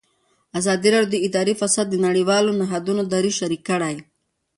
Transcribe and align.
ازادي 0.59 0.89
راډیو 0.95 1.11
د 1.13 1.15
اداري 1.27 1.53
فساد 1.61 1.87
د 1.91 1.95
نړیوالو 2.05 2.51
نهادونو 2.61 3.01
دریځ 3.13 3.35
شریک 3.39 3.61
کړی. 3.69 3.95